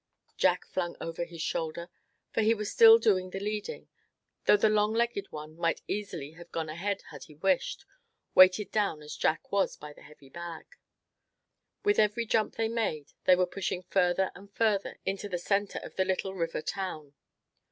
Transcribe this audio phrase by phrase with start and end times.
[0.35, 1.87] Jack flung over his shoulder,
[2.31, 3.87] for he was still doing the leading,
[4.45, 7.85] though the long legged one might easily have gone ahead had he wished,
[8.33, 10.65] weighted down as Jack was by the heavy bag.
[11.83, 15.95] With every jump they made they were pushing further and further into the centre of
[15.97, 17.13] the little river town.